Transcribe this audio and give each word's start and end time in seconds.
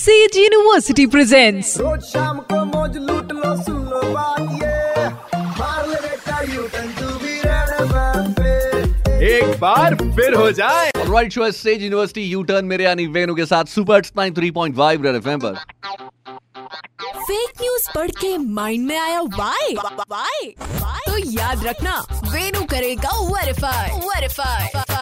Says 0.00 0.36
university 0.36 1.04
presents 1.06 1.76
रोज 1.78 2.02
शाम 2.02 2.38
को 2.50 2.64
मौज 2.66 2.96
लूट 2.98 3.32
लो 3.32 3.56
सुन 3.62 3.82
लो 3.88 4.00
बात 4.12 4.40
ये। 4.62 5.08
मार 5.58 5.88
ले 5.88 5.98
बेटा 6.04 6.40
बी 6.42 6.54
एक 9.30 9.58
बार 9.60 9.94
फिर 9.94 10.34
हो 10.34 10.50
जाए। 10.52 10.90
Right 10.98 11.32
show 11.32 11.50
says 11.52 11.82
university 11.82 12.22
U 12.22 12.42
turn 12.42 12.64
मेरे 12.64 12.84
यानी 12.84 13.06
वेनु 13.16 13.34
के 13.34 13.46
साथ 13.46 13.64
super 13.74 14.02
nine 14.16 14.34
three 14.34 14.50
point 14.50 14.76
five 14.76 15.02
Red 15.06 15.16
FM 15.16 15.40
पर। 15.40 15.54
फेक 17.20 17.50
न्यूज़ 17.60 17.90
पढ़ 17.94 18.10
के 18.20 18.36
माइंड 18.38 18.86
में 18.86 18.98
आया 18.98 19.20
वाई 19.20 19.74
वाई 19.74 20.54
तो 21.06 21.18
याद 21.30 21.66
रखना 21.66 21.98
वेनु 22.32 22.64
करेगा 22.70 23.18
verify 23.26 24.00
verify 24.08 24.99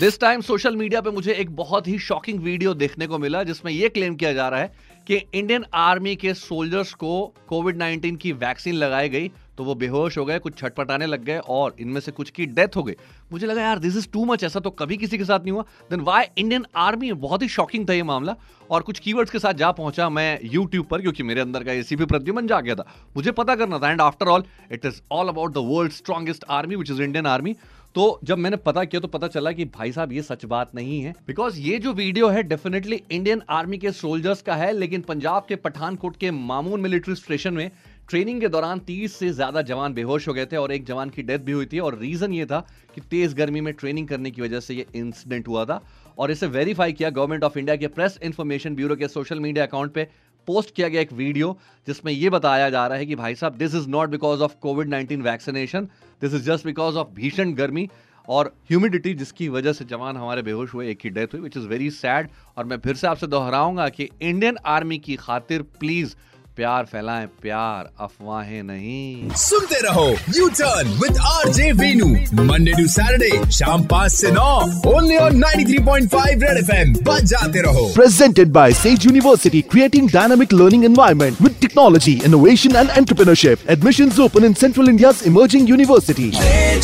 this 0.00 0.18
time 0.20 0.40
social 0.40 0.76
media 0.76 1.00
पे 1.00 1.10
मुझे 1.10 1.32
एक 1.32 1.50
बहुत 1.56 1.88
ही 1.88 1.98
शॉकिंग 1.98 2.38
वीडियो 2.40 2.72
देखने 2.74 3.06
को 3.06 3.18
मिला, 3.18 3.42
जिसमें 3.42 3.70
यह 3.72 3.88
क्लेम 3.88 4.14
किया 4.14 4.32
जा 4.32 4.48
रहा 4.48 4.60
है 4.60 4.72
कि 5.06 5.16
इंडियन 5.34 5.64
आर्मी 5.74 6.14
के 6.16 6.32
सोल्जर्स 6.34 6.92
को 6.94 7.10
कोविड 7.48 7.78
19 7.78 8.16
की 8.16 8.32
वैक्सीन 8.34 8.74
लगाई 8.74 9.08
गई 9.08 9.28
तो 9.58 9.64
वो 9.64 9.74
बेहोश 9.74 10.16
हो 10.18 10.24
गए, 10.24 10.38
कुछ 10.38 10.56
छटपटाने 10.58 11.06
लग 11.06 11.24
गए 11.24 11.38
और 11.38 11.74
इनमें 11.80 12.00
से 12.00 12.12
कुछ 12.12 12.30
की 12.30 12.46
डेथ 12.48 12.76
हो 12.76 12.82
गई। 12.82 12.94
मुझे 13.32 13.46
लगा, 13.46 13.62
यार 13.62 13.78
दिस 13.78 13.96
इज़ 13.96 14.08
टू 14.12 14.24
मच 14.24 14.44
ऐसा 14.44 14.60
तो 14.60 14.70
कभी 14.70 14.96
किसी 14.96 15.18
के 15.18 15.24
साथ 15.24 15.40
नहीं 15.40 15.52
हुआ। 15.52 15.62
देन 15.90 16.00
वाई 16.00 16.26
इंडियन 16.38 16.64
आर्मी 16.76 17.12
बहुत 17.14 17.42
ही 17.42 17.48
शॉकिंग 17.48 17.88
था 17.88 17.92
ये 17.92 18.02
मामला। 18.02 18.34
और 18.70 18.82
कुछ 18.82 18.98
कीवर्ड्स 18.98 19.32
के 19.32 19.38
साथ 19.38 19.54
जा 19.54 19.70
पहुँचा 19.72 20.08
मैं 20.08 20.38
यूट्यूब 20.44 20.86
पर, 20.86 21.00
क्योंकि 21.00 21.22
मेरे 21.22 21.40
अंदर 21.40 21.64
का 21.64 21.72
एसीपी 21.72 22.04
प्रद्युमन 22.04 22.46
जा 22.46 22.60
गया 22.60 22.74
था। 22.74 22.86
मुझे 23.16 23.32
पता 23.32 23.54
करना 23.54 23.78
था 23.78 23.90
and 23.90 24.00
after 24.00 24.28
all 24.28 24.44
it 24.72 24.86
is 24.86 25.00
all 25.12 25.28
about 25.28 25.52
the 25.54 25.66
world 25.66 25.92
strongest 25.92 26.44
army 26.50 26.76
which 26.76 26.90
is 26.90 27.02
Indian 27.02 27.26
army 27.26 27.54
तो 27.94 28.20
जब 28.24 28.38
मैंने 28.38 28.56
पता 28.56 28.82
किया 28.84 29.00
तो 29.00 29.08
पता 29.08 29.28
चला 29.28 29.52
कि 29.52 29.64
भाई 29.66 29.92
साहब, 29.92 30.12
ये 30.12 30.22
सच 30.22 30.44
बात 30.44 30.74
नहीं 30.74 31.00
है। 31.02 31.14
बिकॉज़ 31.26 31.58
ये 31.60 31.78
जो 31.78 31.92
वीडियो 31.92 32.28
है 32.28 32.42
डेफिनेटली 32.42 33.00
इंडियन 33.10 33.42
आर्मी 33.50 33.78
के 33.78 33.92
सोल्जर्स 33.92 34.42
का 34.42 34.54
है, 34.54 34.72
लेकिन 34.72 35.00
पंजाब 35.02 35.46
के 35.48 35.56
पठानकोट 35.56 36.16
के 36.16 36.30
मामून 36.30 36.80
मिलिट्री 36.80 37.14
स्टेशन 37.14 37.54
में 37.54 37.70
ट्रेनिंग 38.08 38.40
के 38.40 38.48
दौरान 38.48 38.78
30 38.80 39.12
से 39.12 39.30
ज़्यादा 39.30 39.62
जवान 39.62 39.94
बेहोश 39.94 40.28
हो 40.28 40.32
गए 40.34 40.46
थे 40.46 40.56
और 40.56 40.72
एक 40.72 40.84
जवान 40.86 41.10
की 41.10 41.22
डेथ 41.22 41.38
भी 41.40 41.52
हुई 41.52 41.66
थी 41.66 41.78
और 41.78 41.98
रीजन 41.98 42.32
ये 42.32 42.46
था 42.46 42.60
कि 42.94 43.00
तेज 43.00 43.34
गर्मी 43.34 43.60
में 43.60 43.72
ट्रेनिंग 43.74 44.08
करने 44.08 44.30
की 44.30 44.42
वजह 44.42 44.60
से 44.60 44.74
ये 44.74 44.86
इंसिडेंट 44.94 45.48
हुआ 45.48 45.64
था। 45.64 45.82
और 46.18 46.30
इसे 46.30 46.46
वेरीफाई 46.48 46.92
किया 46.92 47.10
गवर्नमेंट 47.10 47.44
ऑफ़ 47.44 47.58
इंडिया 47.58 47.76
के 47.76 47.86
प्रेस 47.88 48.18
इंफॉर्मेशन 48.22 48.74
ब्यूरो 48.74 48.96
के 48.96 49.08
सोशल 49.08 49.40
मीडिया 49.40 49.66
अकाउंट 49.66 49.92
पे। 49.92 50.08
पोस्ट 50.50 50.74
किया 50.74 50.88
गया 50.88 51.00
एक 51.00 51.12
वीडियो 51.14 51.56
जिसमें 51.86 52.12
यह 52.12 52.30
बताया 52.30 52.70
जा 52.70 52.86
रहा 52.86 52.98
है 52.98 53.06
कि 53.06 53.14
भाई 53.16 53.34
साहब 53.34 53.56
this 53.56 53.74
is 53.74 53.88
not 53.88 54.10
because 54.10 54.42
of 54.42 54.54
Covid 54.60 54.88
nineteen 54.88 55.22
vaccination 55.22 55.88
this 56.22 56.34
is 56.34 56.42
just 56.44 56.66
because 56.66 56.96
of 56.96 57.08
भीषण 57.14 57.52
गर्मी 57.54 57.88
और 58.28 58.52
ह्यूमिडिटी 58.68 59.12
जिसकी 59.14 59.48
वजह 59.48 59.72
से 59.72 59.84
जवान 59.84 60.16
हमारे 60.16 60.42
बेहोश 60.42 60.74
हुए, 60.74 60.90
एक 60.90 60.98
ही 61.04 61.10
डेथ 61.10 61.34
हुई 61.34 61.40
विच 61.40 61.56
इज़ 61.56 61.66
वेरी 61.66 61.90
सैड 61.90 62.28
और 62.56 62.64
मैं 62.64 62.78
फिर 62.78 62.96
से 62.96 63.06
आपसे 63.06 63.26
दोहराऊँगा 63.26 63.88
कि 63.88 64.08
इंडियन 64.22 64.58
आर्मी 64.68 64.98
की 64.98 65.16
खातिर 65.16 65.62
प्लीज़ 65.80 66.14
प्यार 66.60 66.84
फैलाएँ 66.84 67.26
प्यार 67.42 67.88
अफवाहें 68.04 68.62
नहीं 68.62 69.34
सुनते 69.42 69.78
रहो 69.84 70.08
U 70.36 70.48
turn 70.58 70.88
with 71.02 71.18
R 71.34 71.48
J 71.58 71.70
Venu 71.80 72.06
Monday 72.50 72.72
to 72.80 72.86
Saturday 72.94 73.50
शाम 73.58 73.84
पाँच 73.92 74.12
से 74.12 74.30
नौ 74.30 74.48
ओनली 74.90 75.16
ऑन 75.16 75.40
93.5 75.42 76.42
रेड 76.42 76.58
एफएम 76.58 76.92
बजाते 77.06 77.62
रहो 77.66 77.86
presented 77.94 78.52
by 78.58 78.66
Sage 78.80 79.06
University, 79.10 79.62
creating 79.74 80.10
dynamic 80.16 80.52
learning 80.60 80.84
environment 80.90 81.40
with 81.46 81.58
technology, 81.64 82.14
innovation 82.30 82.76
and 82.82 82.94
entrepreneurship. 83.02 83.64
Admissions 83.76 84.20
open 84.26 84.48
in 84.50 84.58
Central 84.64 84.92
India's 84.94 85.22
emerging 85.32 85.72
university. 85.72 86.28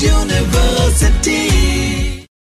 University 0.07 1.86